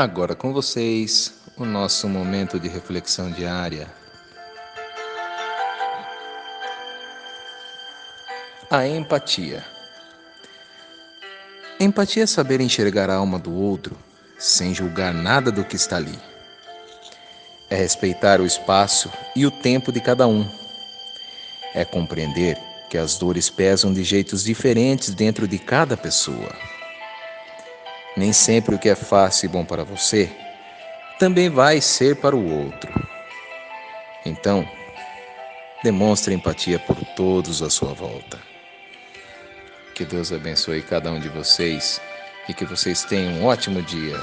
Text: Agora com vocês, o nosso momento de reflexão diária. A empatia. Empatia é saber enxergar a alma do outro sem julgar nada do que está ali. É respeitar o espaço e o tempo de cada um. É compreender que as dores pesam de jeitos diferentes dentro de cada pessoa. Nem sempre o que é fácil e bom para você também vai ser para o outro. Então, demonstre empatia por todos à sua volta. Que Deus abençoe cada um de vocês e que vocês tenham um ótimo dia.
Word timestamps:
Agora 0.00 0.34
com 0.34 0.50
vocês, 0.50 1.34
o 1.58 1.64
nosso 1.66 2.08
momento 2.08 2.58
de 2.58 2.68
reflexão 2.68 3.30
diária. 3.30 3.86
A 8.70 8.88
empatia. 8.88 9.62
Empatia 11.78 12.22
é 12.22 12.26
saber 12.26 12.62
enxergar 12.62 13.10
a 13.10 13.16
alma 13.16 13.38
do 13.38 13.52
outro 13.52 13.94
sem 14.38 14.72
julgar 14.72 15.12
nada 15.12 15.52
do 15.52 15.66
que 15.66 15.76
está 15.76 15.96
ali. 15.96 16.18
É 17.68 17.76
respeitar 17.76 18.40
o 18.40 18.46
espaço 18.46 19.12
e 19.36 19.44
o 19.44 19.50
tempo 19.50 19.92
de 19.92 20.00
cada 20.00 20.26
um. 20.26 20.50
É 21.74 21.84
compreender 21.84 22.56
que 22.88 22.96
as 22.96 23.18
dores 23.18 23.50
pesam 23.50 23.92
de 23.92 24.02
jeitos 24.02 24.44
diferentes 24.44 25.10
dentro 25.10 25.46
de 25.46 25.58
cada 25.58 25.94
pessoa. 25.94 26.79
Nem 28.20 28.34
sempre 28.34 28.74
o 28.74 28.78
que 28.78 28.90
é 28.90 28.94
fácil 28.94 29.46
e 29.46 29.48
bom 29.48 29.64
para 29.64 29.82
você 29.82 30.30
também 31.18 31.48
vai 31.48 31.80
ser 31.80 32.16
para 32.16 32.36
o 32.36 32.66
outro. 32.66 32.92
Então, 34.26 34.68
demonstre 35.82 36.34
empatia 36.34 36.78
por 36.78 37.02
todos 37.16 37.62
à 37.62 37.70
sua 37.70 37.94
volta. 37.94 38.38
Que 39.94 40.04
Deus 40.04 40.34
abençoe 40.34 40.82
cada 40.82 41.10
um 41.10 41.18
de 41.18 41.30
vocês 41.30 41.98
e 42.46 42.52
que 42.52 42.66
vocês 42.66 43.04
tenham 43.04 43.40
um 43.40 43.46
ótimo 43.46 43.80
dia. 43.80 44.20